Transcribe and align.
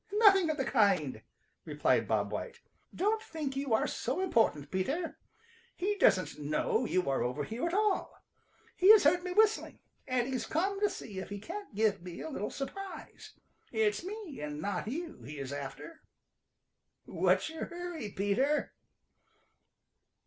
"Nothing 0.13 0.49
of 0.49 0.57
the 0.57 0.65
kind," 0.65 1.21
replied 1.63 2.07
Bob 2.07 2.31
White. 2.31 2.59
"Don't 2.91 3.21
think 3.21 3.55
you 3.55 3.71
are 3.75 3.85
so 3.85 4.19
important, 4.19 4.71
Peter. 4.71 5.19
He 5.75 5.95
doesn't 5.97 6.39
know 6.39 6.85
you 6.85 7.07
are 7.07 7.21
over 7.21 7.43
here 7.43 7.67
at 7.67 7.73
all. 7.75 8.15
He 8.75 8.89
has 8.93 9.03
heard 9.03 9.23
me 9.23 9.31
whistling, 9.31 9.77
and 10.07 10.25
he's 10.27 10.47
coming 10.47 10.79
to 10.79 10.89
see 10.89 11.19
if 11.19 11.29
he 11.29 11.37
can't 11.39 11.75
give 11.75 12.01
me 12.01 12.19
a 12.21 12.31
little 12.31 12.49
surprise. 12.49 13.33
It's 13.71 14.03
me 14.03 14.41
and 14.41 14.59
not 14.59 14.87
you 14.87 15.21
he 15.21 15.37
is 15.37 15.53
after. 15.53 16.01
What's 17.05 17.51
your 17.51 17.65
hurry, 17.65 18.09
Peter?" 18.11 18.73